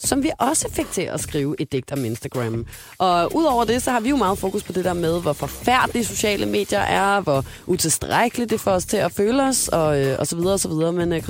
som 0.00 0.22
vi 0.22 0.30
også 0.38 0.68
fik 0.72 0.90
til 0.92 1.02
at 1.02 1.20
skrive 1.20 1.56
et 1.58 1.72
digt 1.72 1.92
om 1.92 2.04
Instagram. 2.04 2.66
Og 2.98 3.36
udover 3.36 3.64
det, 3.64 3.82
så 3.82 3.90
har 3.90 4.00
vi 4.00 4.08
jo 4.08 4.16
meget 4.16 4.38
fokus 4.38 4.62
på 4.62 4.72
det 4.72 4.84
der 4.84 4.92
med, 4.92 5.20
hvor 5.22 5.32
forfærdelige 5.32 6.04
sociale 6.04 6.46
medier 6.46 6.78
er, 6.80 7.20
hvor 7.20 7.44
utilstrækkeligt 7.66 8.50
det 8.50 8.60
får 8.60 8.70
os 8.70 8.84
til 8.84 8.96
at 8.96 9.12
føle 9.12 9.42
os, 9.42 9.68
og, 9.68 10.00
øh, 10.00 10.18
og 10.18 10.26
så 10.26 10.36
videre 10.36 10.52
og 10.52 10.60
så 10.60 10.68
videre. 10.68 10.92
Men 10.92 11.12
øh, 11.12 11.22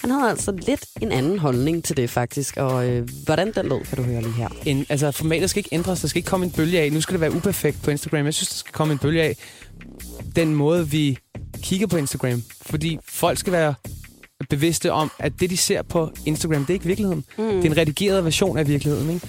han 0.00 0.10
havde 0.10 0.30
altså 0.30 0.52
lidt 0.52 0.86
en 1.00 1.12
anden 1.12 1.38
holdning 1.38 1.84
til 1.84 1.96
det 1.96 2.10
faktisk, 2.10 2.56
og 2.56 2.88
øh, 2.88 3.08
hvordan 3.24 3.52
den 3.52 3.68
lød, 3.68 3.84
kan 3.84 3.96
du 3.96 4.02
høre 4.02 4.22
lige 4.22 4.32
her. 4.32 4.48
en, 4.66 4.86
altså 4.88 5.10
formatet 5.10 5.50
skal 5.50 5.60
ikke 5.60 5.68
ændres, 5.72 6.00
der 6.00 6.08
skal 6.08 6.18
ikke 6.18 6.28
komme 6.28 6.46
en 6.46 6.52
bølge 6.52 6.80
af. 6.80 6.92
Nu 6.92 7.00
skal 7.00 7.12
det 7.12 7.20
være 7.20 7.32
uperfekt 7.32 7.82
på 7.82 7.90
Instagram. 7.90 8.24
Jeg 8.24 8.34
synes, 8.34 8.48
der 8.48 8.56
skal 8.56 8.72
komme 8.72 8.92
en 8.92 8.98
bølge 8.98 9.22
af 9.22 9.36
den 10.36 10.54
måde, 10.54 10.88
vi 10.88 11.18
kigger 11.62 11.86
på 11.86 11.96
Instagram. 11.96 12.42
Fordi 12.62 12.98
folk 13.08 13.38
skal 13.38 13.52
være 13.52 13.74
bevidste 14.56 14.92
om, 14.92 15.10
at 15.18 15.32
det, 15.40 15.50
de 15.50 15.56
ser 15.56 15.82
på 15.82 16.10
Instagram, 16.26 16.60
det 16.60 16.70
er 16.70 16.74
ikke 16.74 16.86
virkeligheden. 16.86 17.24
Mm. 17.38 17.44
Det 17.44 17.64
er 17.64 17.70
en 17.70 17.76
redigeret 17.76 18.24
version 18.24 18.58
af 18.58 18.68
virkeligheden. 18.68 19.10
Ikke? 19.10 19.26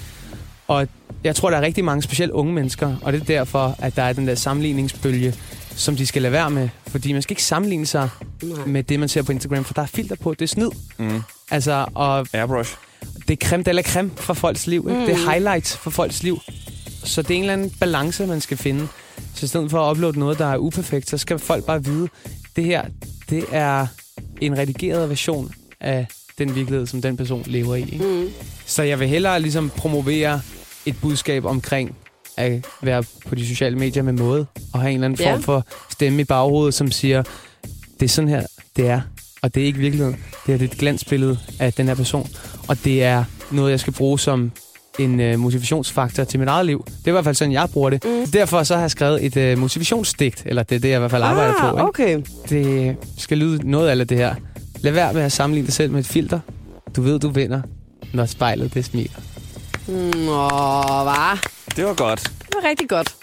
Og 0.67 0.87
jeg 1.23 1.35
tror, 1.35 1.49
der 1.49 1.57
er 1.57 1.61
rigtig 1.61 1.85
mange, 1.85 2.01
specielt 2.01 2.31
unge 2.31 2.53
mennesker, 2.53 2.95
og 3.01 3.13
det 3.13 3.21
er 3.21 3.25
derfor, 3.25 3.75
at 3.79 3.95
der 3.95 4.03
er 4.03 4.13
den 4.13 4.27
der 4.27 4.35
sammenligningsbølge, 4.35 5.35
som 5.75 5.95
de 5.95 6.05
skal 6.05 6.21
lade 6.21 6.31
være 6.31 6.49
med. 6.49 6.69
Fordi 6.87 7.13
man 7.13 7.21
skal 7.21 7.31
ikke 7.31 7.43
sammenligne 7.43 7.85
sig 7.85 8.09
Nej. 8.43 8.65
med 8.65 8.83
det, 8.83 8.99
man 8.99 9.09
ser 9.09 9.21
på 9.21 9.31
Instagram, 9.31 9.63
for 9.63 9.73
der 9.73 9.81
er 9.81 9.85
filter 9.85 10.15
på. 10.15 10.33
Det 10.33 10.41
er 10.41 10.47
snyd. 10.47 10.69
Mm. 10.97 11.21
Altså, 11.51 11.85
og 11.93 12.27
Airbrush. 12.33 12.75
det 13.27 13.43
er 13.43 13.47
creme 13.47 13.63
de 13.63 13.73
la 13.73 13.81
creme 13.81 14.11
for 14.15 14.33
folks 14.33 14.67
liv. 14.67 14.85
Ikke? 14.89 14.99
Mm. 14.99 15.05
Det 15.05 15.13
er 15.15 15.31
highlights 15.31 15.77
for 15.77 15.89
folks 15.89 16.23
liv. 16.23 16.39
Så 17.03 17.21
det 17.21 17.31
er 17.31 17.35
en 17.35 17.41
eller 17.41 17.53
anden 17.53 17.69
balance, 17.69 18.27
man 18.27 18.41
skal 18.41 18.57
finde. 18.57 18.87
Så 19.33 19.45
i 19.45 19.47
stedet 19.47 19.71
for 19.71 19.79
at 19.85 19.91
uploade 19.91 20.19
noget, 20.19 20.39
der 20.39 20.45
er 20.45 20.57
uperfekt, 20.57 21.09
så 21.09 21.17
skal 21.17 21.39
folk 21.39 21.65
bare 21.65 21.83
vide, 21.85 22.07
det 22.55 22.63
her, 22.63 22.85
det 23.29 23.45
er 23.51 23.87
en 24.45 24.57
redigeret 24.57 25.09
version 25.09 25.51
af 25.79 26.07
den 26.37 26.55
virkelighed, 26.55 26.87
som 26.87 27.01
den 27.01 27.17
person 27.17 27.43
lever 27.45 27.75
i. 27.75 27.81
Ikke? 27.81 28.05
Mm. 28.05 28.29
Så 28.65 28.83
jeg 28.83 28.99
vil 28.99 29.07
hellere 29.07 29.39
ligesom 29.39 29.69
promovere 29.77 30.41
et 30.85 30.95
budskab 31.01 31.45
omkring 31.45 31.95
at 32.37 32.65
være 32.81 33.03
på 33.27 33.35
de 33.35 33.47
sociale 33.47 33.77
medier 33.77 34.03
med 34.03 34.13
måde, 34.13 34.45
og 34.73 34.79
have 34.81 34.89
en 34.91 34.95
eller 34.97 35.05
anden 35.05 35.19
Ja. 35.25 35.33
form 35.33 35.41
for 35.43 35.65
stemme 35.91 36.21
i 36.21 36.23
baghovedet, 36.25 36.73
som 36.73 36.91
siger, 36.91 37.23
det 37.99 38.05
er 38.05 38.09
sådan 38.09 38.27
her, 38.29 38.45
det 38.75 38.87
er, 38.87 39.01
og 39.41 39.55
det 39.55 39.61
er 39.63 39.67
ikke 39.67 39.79
virkeligheden. 39.79 40.17
Det 40.47 40.61
er 40.61 40.65
et 40.65 40.71
glansbillede 40.71 41.39
af 41.59 41.73
den 41.73 41.87
her 41.87 41.95
person, 41.95 42.29
og 42.67 42.77
det 42.83 43.03
er 43.03 43.23
noget, 43.51 43.71
jeg 43.71 43.79
skal 43.79 43.93
bruge 43.93 44.19
som 44.19 44.51
en 44.99 45.19
øh, 45.19 45.39
motivationsfaktor 45.39 46.23
til 46.23 46.39
mit 46.39 46.49
eget 46.49 46.65
liv. 46.65 46.85
Det 46.85 47.05
er 47.05 47.07
i 47.07 47.11
hvert 47.11 47.23
fald 47.23 47.35
sådan, 47.35 47.51
jeg 47.51 47.69
bruger 47.73 47.89
det. 47.89 48.03
Mm. 48.05 48.25
Derfor 48.31 48.63
så 48.63 48.73
har 48.73 48.81
jeg 48.81 48.91
skrevet 48.91 49.25
et 49.25 49.37
øh, 49.37 49.57
motivationsdigt, 49.57 50.43
eller 50.45 50.63
det 50.63 50.75
er 50.75 50.79
det, 50.79 50.89
jeg 50.89 50.95
i 50.95 50.99
hvert 50.99 51.11
fald 51.11 51.23
arbejder 51.23 51.53
på. 51.59 51.65
Ah, 51.67 51.71
Ikke? 51.73 51.83
okay. 51.83 52.21
Det 52.49 52.97
skal 53.17 53.37
lyde 53.37 53.69
noget 53.71 53.99
af 53.99 54.07
det 54.07 54.17
her. 54.17 54.35
Lad 54.81 54.91
være 54.91 55.13
med 55.13 55.21
at 55.21 55.31
sammenligne 55.31 55.65
dig 55.65 55.73
selv 55.73 55.91
med 55.91 55.99
et 55.99 56.05
filter. 56.07 56.39
Du 56.95 57.01
ved, 57.01 57.19
du 57.19 57.29
vinder, 57.29 57.61
når 58.13 58.25
spejlet 58.25 58.73
det 58.73 58.85
smiler. 58.85 59.19
Mm, 59.87 59.93
åh, 60.29 61.03
hvad? 61.03 61.37
Det 61.75 61.85
var 61.85 61.93
godt. 61.93 62.19
Det 62.23 62.55
var 62.63 62.69
rigtig 62.69 62.89
godt. 62.89 63.15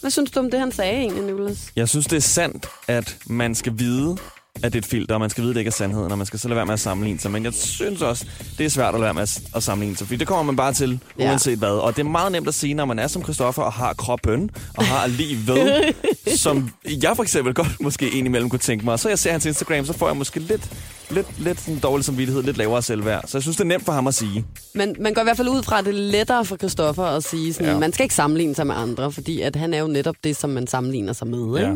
Hvad 0.00 0.10
synes 0.10 0.30
du 0.30 0.40
om 0.40 0.50
det, 0.50 0.60
han 0.60 0.72
sagde 0.72 0.92
egentlig, 0.92 1.24
Nicolas? 1.24 1.72
Jeg 1.76 1.88
synes, 1.88 2.06
det 2.06 2.16
er 2.16 2.20
sandt, 2.20 2.66
at 2.88 3.16
man 3.26 3.54
skal 3.54 3.72
vide, 3.76 4.16
at 4.62 4.72
det 4.72 4.78
er 4.78 4.82
et 4.82 4.86
filter, 4.86 5.14
og 5.14 5.20
man 5.20 5.30
skal 5.30 5.42
vide, 5.42 5.50
at 5.50 5.54
det 5.54 5.60
ikke 5.60 5.68
er 5.68 5.72
sandheden, 5.72 6.12
og 6.12 6.18
man 6.18 6.26
skal 6.26 6.38
så 6.38 6.48
lade 6.48 6.56
være 6.56 6.66
med 6.66 6.74
at 6.74 6.80
sammenligne 6.80 7.20
sig. 7.20 7.30
Men 7.30 7.44
jeg 7.44 7.52
synes 7.54 8.02
også, 8.02 8.24
det 8.58 8.66
er 8.66 8.70
svært 8.70 8.88
at 8.94 9.00
lade 9.00 9.02
være 9.04 9.14
med 9.14 9.22
at- 9.54 9.62
sammenligne 9.62 9.96
sig, 9.96 10.06
fordi 10.06 10.18
det 10.18 10.26
kommer 10.28 10.42
man 10.42 10.56
bare 10.56 10.72
til, 10.72 11.00
Ja. 11.18 11.28
uanset 11.30 11.58
hvad. 11.58 11.68
Og 11.68 11.96
det 11.96 12.04
er 12.06 12.08
meget 12.08 12.32
nemt 12.32 12.48
at 12.48 12.54
sige, 12.54 12.74
når 12.74 12.84
man 12.84 12.98
er 12.98 13.06
som 13.06 13.22
Christoffer 13.22 13.62
og 13.62 13.72
har 13.72 13.92
kroppen, 13.94 14.50
og 14.76 14.84
har 14.84 15.06
lige 15.06 15.46
ved, 15.46 15.82
som 16.36 16.70
jeg 17.02 17.12
for 17.16 17.22
eksempel 17.22 17.54
godt 17.54 17.80
måske 17.80 18.10
indimellem 18.10 18.50
kunne 18.50 18.58
tænke 18.58 18.84
mig. 18.84 18.92
Og 18.92 19.00
så 19.00 19.08
jeg 19.08 19.18
ser 19.18 19.30
hans 19.32 19.46
Instagram, 19.46 19.84
så 19.84 19.92
får 19.92 20.08
jeg 20.08 20.16
måske 20.16 20.40
lidt, 20.40 20.70
lidt, 21.10 21.26
lidt 21.38 21.60
sådan 21.60 21.78
dårlig 21.78 22.04
samvittighed, 22.04 22.42
lidt 22.42 22.56
lavere 22.56 22.82
selvværd. 22.82 23.24
Så 23.26 23.38
jeg 23.38 23.42
synes, 23.42 23.56
det 23.56 23.64
er 23.64 23.68
nemt 23.68 23.84
for 23.84 23.92
ham 23.92 24.06
at 24.06 24.14
sige. 24.14 24.44
Men 24.74 24.96
man 25.00 25.14
går 25.14 25.20
i 25.22 25.24
hvert 25.24 25.36
fald 25.36 25.48
ud 25.48 25.62
fra, 25.62 25.78
at 25.78 25.84
det 25.84 25.90
er 25.94 25.98
lettere 26.10 26.44
for 26.44 26.56
Christoffer 26.56 27.04
at 27.04 27.24
sige, 27.24 27.52
sådan, 27.52 27.66
Ja. 27.66 27.72
ja. 27.72 27.78
man 27.78 27.92
skal 27.92 28.02
ikke 28.04 28.14
sammenligne 28.14 28.54
sig 28.54 28.66
med 28.66 28.74
andre, 28.74 29.12
fordi 29.12 29.40
at 29.40 29.56
han 29.56 29.74
er 29.74 29.78
jo 29.78 29.86
netop 29.86 30.14
det, 30.24 30.36
som 30.36 30.50
man 30.50 30.66
sammenligner 30.66 31.12
sig 31.12 31.26
med. 31.26 31.60
Ja. 31.60 31.72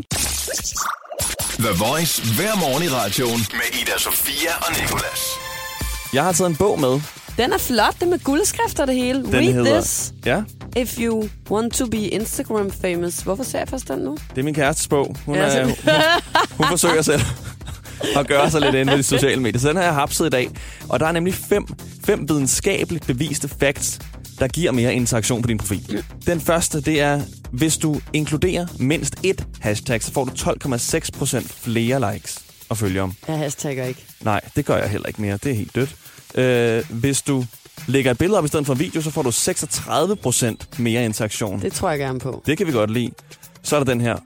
The 1.63 1.85
Voice 1.85 2.23
hver 2.37 2.57
morgen 2.61 2.83
i 2.83 2.89
radioen 2.89 3.41
med 3.53 3.81
Ida 3.83 3.99
Sofia 3.99 4.51
og 4.57 4.81
Nikolas. 4.81 5.21
Jeg 6.13 6.25
har 6.25 6.33
taget 6.33 6.51
en 6.51 6.57
bog 6.57 6.81
med. 6.81 7.01
Den 7.37 7.53
er 7.53 7.59
flot, 7.59 7.95
det 7.95 8.03
er 8.03 8.07
med 8.11 8.19
guldskrifter 8.19 8.85
det 8.87 8.95
hele. 8.95 9.23
Den 9.25 9.35
Read 9.35 9.53
hedder... 9.53 9.81
this 9.81 10.13
Ja, 10.27 10.43
if 10.77 10.99
you 10.99 11.29
want 11.51 11.73
to 11.75 11.87
be 11.87 11.97
Instagram 11.99 12.71
famous. 12.83 13.15
Hvorfor 13.21 13.45
ser 13.45 13.59
jeg 13.59 13.69
først 13.69 13.89
den 13.89 13.99
nu? 13.99 14.17
det 14.31 14.39
er 14.39 14.43
min 14.43 14.55
kærestes 14.55 14.89
bog. 14.89 15.17
Hun, 15.27 15.35
Ja, 15.35 15.41
er, 15.43 15.65
hun, 15.65 15.75
hun 16.57 16.67
forsøger 16.69 17.03
selv 17.03 17.21
at 18.19 18.27
gøre 18.27 18.51
sig 18.51 18.61
lidt 18.61 18.75
ind 18.75 18.89
med 18.89 18.99
de 18.99 19.03
sociale 19.03 19.41
medier. 19.43 19.61
Så 19.61 19.69
den 19.69 19.77
har 19.77 19.85
jeg 19.85 19.95
hapset 19.95 20.27
i 20.27 20.31
dag. 20.31 20.51
Og 20.89 21.01
der 21.01 21.07
er 21.07 21.13
nemlig 21.13 21.35
fem, 21.35 21.67
fem 22.05 22.29
videnskabeligt 22.29 23.07
beviste 23.07 23.49
facts, 23.61 23.99
der 24.43 24.49
giver 24.49 24.73
mere 24.73 24.95
interaktion 24.95 25.43
på 25.43 25.49
din 25.49 25.59
profil. 25.59 26.05
Den 26.27 26.41
første, 26.41 26.81
det 26.81 27.01
er, 27.01 27.21
hvis 27.53 27.79
du 27.79 28.01
inkluderer 28.13 28.67
mindst 28.79 29.15
et 29.23 29.47
hashtag, 29.61 30.03
så 30.03 30.13
får 30.13 30.25
du 30.25 30.31
12,6% 30.31 31.47
flere 31.61 32.13
likes 32.13 32.45
og 32.69 32.79
følgere. 32.79 33.13
Jeg 33.29 33.39
hashtagger 33.39 33.85
ikke. 33.85 34.05
Nej, 34.21 34.41
det 34.57 34.65
gør 34.65 34.77
jeg 34.77 34.89
heller 34.91 35.09
ikke 35.09 35.23
mere. 35.23 35.37
Det 35.37 35.51
er 35.51 35.55
helt 35.55 35.75
dødt. 35.75 35.97
Øh, 36.35 37.01
hvis 37.01 37.23
du 37.23 37.45
lægger 37.87 38.11
et 38.11 38.19
billede 38.19 38.39
op 38.39 38.45
i 38.45 38.49
stedet 38.49 38.67
for 38.67 38.73
en 38.73 38.79
video, 38.79 39.01
så 39.03 39.11
får 39.11 39.23
du 39.23 39.29
36% 39.31 40.83
mere 40.83 41.05
interaktion. 41.05 41.63
Det 41.63 41.73
tror 41.73 41.91
jeg 41.91 41.99
gerne 41.99 42.19
på. 42.19 42.43
Det 42.47 42.59
kan 42.59 42.67
vi 42.67 42.73
godt 42.73 42.91
lide. 42.91 43.11
Så 43.63 43.77
er 43.77 43.85
der 43.85 43.93
den 43.93 44.01
her. 44.01 44.17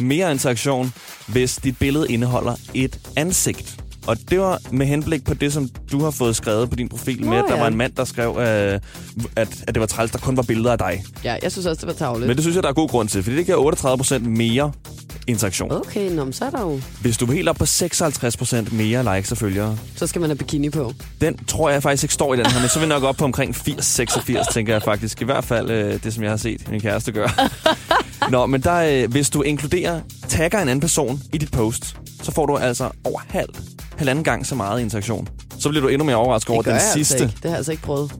38% 0.00 0.04
mere 0.04 0.32
interaktion, 0.32 0.92
hvis 1.26 1.56
dit 1.56 1.78
billede 1.78 2.12
indeholder 2.12 2.54
et 2.74 3.00
ansigt. 3.16 3.82
Og 4.06 4.16
det 4.30 4.40
var 4.40 4.58
med 4.70 4.86
henblik 4.86 5.24
på 5.24 5.34
det, 5.34 5.52
som 5.52 5.68
du 5.92 6.04
har 6.04 6.10
fået 6.10 6.36
skrevet 6.36 6.70
på 6.70 6.76
din 6.76 6.88
profil 6.88 7.20
Nå, 7.20 7.30
med, 7.30 7.38
at 7.38 7.44
der 7.48 7.54
ja. 7.54 7.60
var 7.60 7.68
en 7.68 7.76
mand, 7.76 7.92
der 7.92 8.04
skrev, 8.04 8.36
øh, 8.38 8.44
at, 8.44 8.80
at 9.36 9.74
det 9.74 9.80
var 9.80 9.86
træls, 9.86 10.10
der 10.10 10.18
kun 10.18 10.36
var 10.36 10.42
billeder 10.42 10.72
af 10.72 10.78
dig. 10.78 11.04
Ja, 11.24 11.36
jeg 11.42 11.52
synes 11.52 11.66
også, 11.66 11.80
det 11.80 11.86
var 11.86 12.06
tavligt. 12.06 12.26
Men 12.26 12.36
det 12.36 12.44
synes 12.44 12.54
jeg, 12.54 12.62
der 12.62 12.68
er 12.68 12.72
god 12.72 12.88
grund 12.88 13.08
til, 13.08 13.22
fordi 13.22 13.36
det 13.36 13.46
giver 13.46 14.16
38% 14.18 14.28
mere 14.28 14.72
interaktion. 15.26 15.72
Okay, 15.72 16.10
nå, 16.10 16.24
men 16.24 16.32
så 16.32 16.44
er 16.44 16.50
der 16.50 16.60
jo... 16.60 16.80
Hvis 17.00 17.16
du 17.18 17.26
vil 17.26 17.36
helt 17.36 17.48
op 17.48 17.56
på 17.56 17.64
56% 17.64 18.74
mere 18.74 19.16
likes 19.16 19.32
og 19.32 19.38
følgere, 19.38 19.78
Så 19.96 20.06
skal 20.06 20.20
man 20.20 20.30
have 20.30 20.36
bikini 20.38 20.70
på. 20.70 20.92
den 21.20 21.44
tror 21.44 21.70
jeg 21.70 21.82
faktisk 21.82 22.04
ikke 22.04 22.14
står 22.14 22.34
i 22.34 22.36
den 22.36 22.46
her, 22.46 22.60
men 22.60 22.68
så 22.68 22.78
vil 22.78 22.88
nok 22.88 23.02
op 23.02 23.16
på 23.16 23.24
omkring 23.24 23.56
80-86, 23.56 24.52
tænker 24.52 24.72
jeg 24.72 24.82
faktisk. 24.82 25.22
I 25.22 25.24
hvert 25.24 25.44
fald 25.44 25.70
øh, 25.70 26.02
det, 26.04 26.14
som 26.14 26.22
jeg 26.22 26.30
har 26.32 26.36
set 26.36 26.70
min 26.70 26.80
kæreste 26.80 27.12
gøre. 27.12 27.30
Nå, 28.30 28.46
men 28.46 28.60
der, 28.60 29.02
øh, 29.02 29.10
hvis 29.10 29.30
du 29.30 29.42
inkluderer, 29.42 30.00
tagger 30.28 30.58
en 30.62 30.68
anden 30.68 30.80
person 30.80 31.22
i 31.32 31.38
dit 31.38 31.50
post, 31.50 31.96
så 32.22 32.32
får 32.32 32.46
du 32.46 32.56
altså 32.56 32.90
over 33.04 33.20
halv, 33.28 33.48
halvanden 33.96 34.24
gang 34.24 34.46
så 34.46 34.54
meget 34.54 34.80
interaktion. 34.80 35.28
Så 35.58 35.68
bliver 35.68 35.82
du 35.82 35.88
endnu 35.88 36.04
mere 36.04 36.16
overrasket 36.16 36.50
over 36.50 36.62
den 36.62 36.72
jeg 36.72 36.80
sidste. 36.92 37.14
Altså 37.14 37.24
ikke. 37.24 37.34
Det 37.34 37.42
har 37.42 37.50
jeg 37.50 37.56
altså 37.56 37.72
ikke 37.72 37.82
prøvet. 37.82 38.12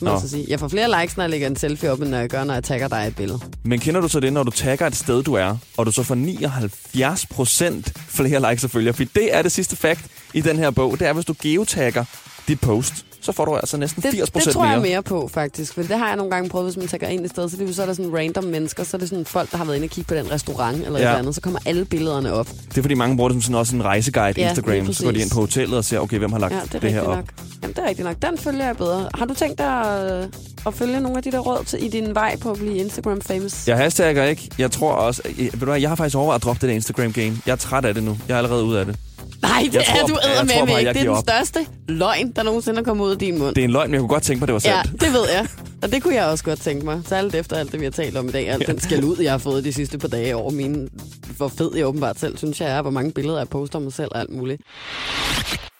Nå. 0.00 0.10
jeg, 0.10 0.20
så 0.20 0.28
sige. 0.28 0.46
jeg 0.48 0.60
får 0.60 0.68
flere 0.68 1.00
likes, 1.00 1.16
når 1.16 1.24
jeg 1.24 1.30
lægger 1.30 1.46
en 1.46 1.56
selfie 1.56 1.92
op, 1.92 2.00
end 2.00 2.08
når 2.08 2.18
jeg 2.18 2.28
gør, 2.28 2.44
når 2.44 2.54
jeg 2.54 2.64
tagger 2.64 2.88
dig 2.88 3.06
et 3.06 3.16
billede. 3.16 3.40
Men 3.64 3.80
kender 3.80 4.00
du 4.00 4.08
så 4.08 4.20
det, 4.20 4.32
når 4.32 4.42
du 4.42 4.50
tagger 4.50 4.86
et 4.86 4.96
sted, 4.96 5.22
du 5.22 5.34
er, 5.34 5.56
og 5.76 5.86
du 5.86 5.92
så 5.92 6.02
får 6.02 6.14
79% 6.14 7.92
flere 8.08 8.50
likes 8.50 8.64
og 8.64 8.70
følgere? 8.70 8.94
For 8.94 9.04
det 9.04 9.36
er 9.36 9.42
det 9.42 9.52
sidste 9.52 9.76
fact 9.76 10.00
i 10.34 10.40
den 10.40 10.56
her 10.56 10.70
bog. 10.70 10.98
Det 10.98 11.08
er, 11.08 11.12
hvis 11.12 11.24
du 11.24 11.34
geotagger 11.42 12.04
dit 12.48 12.60
post, 12.60 13.06
så 13.22 13.32
får 13.32 13.44
du 13.44 13.56
altså 13.56 13.76
næsten 13.76 14.02
Det, 14.02 14.08
80% 14.08 14.12
det 14.34 14.42
tror 14.52 14.64
jeg 14.64 14.80
mere. 14.80 14.90
mere 14.90 15.02
på, 15.02 15.28
faktisk. 15.32 15.74
For 15.74 15.82
det 15.82 15.98
har 15.98 16.06
jeg 16.08 16.16
nogle 16.16 16.30
gange 16.32 16.48
prøvet, 16.50 16.66
hvis 16.66 16.76
man 16.76 16.88
tager 16.88 17.08
ind 17.12 17.24
i 17.24 17.28
stedet. 17.28 17.50
Så, 17.50 17.56
lige, 17.56 17.74
så 17.74 17.82
er 17.82 17.86
der 17.86 17.92
sådan 17.92 18.14
random 18.16 18.44
mennesker. 18.44 18.84
Så 18.84 18.96
er 18.96 18.98
det 18.98 19.08
sådan 19.08 19.24
folk, 19.24 19.50
der 19.50 19.56
har 19.56 19.64
været 19.64 19.76
inde 19.76 19.86
og 19.86 19.90
kigge 19.90 20.08
på 20.08 20.14
den 20.14 20.30
restaurant 20.32 20.76
eller 20.76 20.90
ja. 20.90 20.96
et 20.96 21.00
eller 21.08 21.18
andet. 21.18 21.34
Så 21.34 21.40
kommer 21.40 21.58
alle 21.66 21.84
billederne 21.84 22.32
op. 22.32 22.48
Det 22.68 22.78
er 22.78 22.82
fordi 22.82 22.94
mange 22.94 23.16
bruger 23.16 23.28
det 23.28 23.34
som 23.34 23.42
sådan 23.42 23.54
også 23.54 23.76
en 23.76 23.84
rejseguide 23.84 24.40
Ja, 24.40 24.48
Instagram. 24.48 24.92
Så 24.92 25.04
går 25.04 25.10
de 25.10 25.20
ind 25.20 25.30
på 25.30 25.40
hotellet 25.40 25.78
og 25.78 25.84
ser, 25.84 25.98
okay, 25.98 26.18
hvem 26.18 26.32
har 26.32 26.38
lagt 26.38 26.54
Ja, 26.54 26.60
det 26.60 26.74
er 26.74 26.78
det, 26.80 26.92
her 26.92 27.00
op. 27.00 27.16
nok. 27.16 27.24
Jamen, 27.62 27.76
det 27.76 27.84
er 27.84 27.88
rigtigt 27.88 28.06
nok. 28.08 28.16
Den 28.22 28.38
følger 28.38 28.64
jeg 28.66 28.76
bedre. 28.76 29.08
Har 29.14 29.24
du 29.26 29.34
tænkt 29.34 29.58
dig 29.58 29.66
at, 29.66 30.28
at 30.66 30.74
følge 30.74 31.00
nogle 31.00 31.16
af 31.16 31.22
de 31.22 31.32
der 31.32 31.38
råd 31.38 31.64
til, 31.64 31.84
i 31.84 31.88
din 31.88 32.14
vej 32.14 32.36
på 32.36 32.50
at 32.50 32.58
blive 32.58 32.76
Instagram-famous? 32.76 33.68
Jeg 33.68 33.76
hashtagger 33.76 34.24
ikke. 34.24 34.50
Jeg 34.58 34.70
tror 34.70 34.92
også... 34.92 35.22
Jeg, 35.38 35.44
ved 35.52 35.60
du 35.60 35.64
hvad, 35.64 35.80
jeg 35.80 35.88
har 35.88 35.96
faktisk 35.96 36.16
overvejet 36.16 36.38
at 36.38 36.44
droppe 36.44 36.60
det 36.60 36.68
der 36.68 36.74
Instagram-game. 36.74 37.36
Jeg 37.46 37.52
er 37.52 37.56
træt 37.56 37.84
af 37.84 37.94
det 37.94 38.02
nu. 38.02 38.18
Jeg 38.28 38.34
er 38.34 38.38
allerede 38.38 38.64
ude 38.64 38.80
af 38.80 38.86
det. 38.86 38.96
Nej, 39.42 39.62
det 39.64 39.74
Jeg 39.74 39.80
er 39.88 39.98
tror- 40.00 40.06
du 40.06 40.18
æder 40.24 40.44
med 40.44 40.52
ikke. 40.78 40.86
jeg 40.86 40.94
Det 40.94 41.00
er 41.00 41.04
den 41.04 41.08
op. 41.08 41.22
største 41.28 41.66
løgn, 41.88 42.32
der 42.36 42.42
nogensinde 42.42 42.78
er 42.80 42.84
kommet 42.84 43.04
ud 43.04 43.10
af 43.10 43.18
din 43.18 43.38
mund. 43.38 43.54
Det 43.54 43.60
er 43.60 43.64
en 43.64 43.70
løgn, 43.70 43.86
men 43.90 43.94
jeg 43.94 44.00
kunne 44.00 44.08
godt 44.08 44.22
tænke 44.22 44.40
mig, 44.40 44.48
det 44.48 44.54
var 44.54 44.60
Ja, 44.64 44.82
sandt. 44.84 45.00
det 45.00 45.12
ved 45.12 45.28
jeg. 45.34 45.46
Og 45.82 45.92
det 45.92 46.02
kunne 46.02 46.14
jeg 46.14 46.24
også 46.26 46.44
godt 46.44 46.60
tænke 46.60 46.84
mig. 46.84 47.02
Særligt 47.06 47.34
efter 47.34 47.56
alt 47.56 47.72
det, 47.72 47.80
vi 47.80 47.84
har 47.84 47.90
talt 47.92 48.16
om 48.16 48.28
i 48.28 48.32
dag. 48.32 48.48
Alt 48.50 48.66
den 48.66 48.80
skal 48.80 49.04
ud, 49.04 49.16
jeg 49.20 49.30
har 49.30 49.38
fået 49.38 49.64
de 49.64 49.72
sidste 49.72 49.98
par 49.98 50.08
dage 50.08 50.36
over 50.36 50.50
mine... 50.50 50.88
Hvor 51.36 51.48
fed 51.48 51.70
jeg 51.76 51.86
åbenbart 51.86 52.18
selv 52.20 52.36
synes, 52.38 52.60
jeg 52.60 52.70
er. 52.70 52.82
Hvor 52.82 52.90
mange 52.90 53.12
billeder 53.12 53.38
jeg 53.38 53.48
poster 53.48 53.76
om 53.78 53.82
mig 53.82 53.92
selv 53.92 54.08
og 54.14 54.20
alt 54.20 54.30
muligt. 54.30 54.62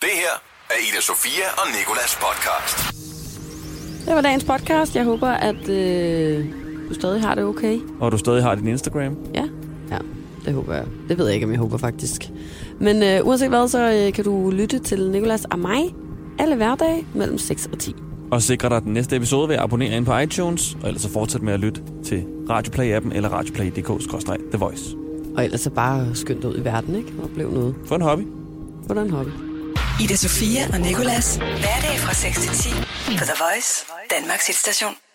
Det 0.00 0.09
her 0.14 0.43
er 0.71 0.75
Ida 0.93 1.00
Sofia 1.00 1.45
og 1.57 1.67
Nikolas 1.79 2.19
podcast. 2.21 2.95
Det 4.07 4.14
var 4.14 4.21
dagens 4.21 4.45
podcast. 4.45 4.97
Jeg 4.97 5.05
håber, 5.05 5.29
at 5.29 5.69
øh, 5.69 6.45
du 6.88 6.95
stadig 6.95 7.21
har 7.21 7.35
det 7.35 7.45
okay. 7.45 7.79
Og 8.00 8.12
du 8.12 8.19
stadig 8.19 8.43
har 8.43 8.55
din 8.55 8.67
Instagram. 8.69 9.17
Ja, 9.35 9.45
ja, 9.90 9.99
det 10.45 10.55
håber 10.55 10.75
jeg. 10.75 10.85
Det 11.09 11.19
ved 11.19 11.26
jeg 11.26 11.35
ikke, 11.35 11.47
om 11.47 11.52
jeg 11.52 11.59
håber 11.61 11.79
faktisk. 11.79 12.31
Men 12.81 13.03
øh, 13.03 13.27
uanset 13.27 13.49
hvad, 13.49 13.69
så 13.69 13.93
øh, 13.93 14.13
kan 14.13 14.25
du 14.25 14.51
lytte 14.51 14.79
til 14.79 15.11
Nikolas 15.11 15.45
og 15.45 15.59
mig 15.59 15.95
alle 16.39 16.57
hverdage 16.57 17.07
mellem 17.15 17.39
6 17.39 17.69
og 17.73 17.79
10. 17.79 17.95
Og 18.33 18.43
sikre 18.43 18.69
dig 18.69 18.83
den 18.83 18.93
næste 18.93 19.17
episode 19.17 19.49
ved 19.49 19.57
at 19.57 19.63
abonnere 19.63 19.97
ind 19.97 20.07
på 20.07 20.19
iTunes. 20.19 20.77
Og 20.83 20.89
ellers 20.89 21.03
så 21.03 21.11
fortsæt 21.11 21.43
med 21.43 21.53
at 21.53 21.61
lytte 21.61 21.83
til 22.05 22.25
Radioplay-appen 22.51 23.15
eller 23.17 23.29
radioplay.dk-the 23.29 24.59
voice. 24.59 24.97
Og 25.37 25.45
ellers 25.45 25.61
så 25.61 25.71
bare 25.71 26.15
skynd 26.15 26.41
dig 26.43 26.51
ud 26.51 26.59
i 26.59 26.65
verden, 26.65 26.95
ikke? 26.95 27.13
Og 27.19 27.25
oplev 27.25 27.53
noget. 27.53 27.75
Få 27.87 27.95
en 27.95 28.03
hobby. 28.03 28.23
Hvordan 28.87 29.05
en 29.05 29.11
hobby? 29.11 29.31
Ida 30.03 30.17
Sofia 30.17 30.61
og 30.73 30.81
Nikolas. 30.81 31.37
Hverdag 31.37 31.97
fra 31.99 32.15
6 32.15 32.41
til 32.41 32.73
10 32.73 32.79
på 33.19 33.25
The 33.25 33.37
Voice, 33.45 33.87
Danmarks 34.11 34.47
hitstation. 34.47 35.10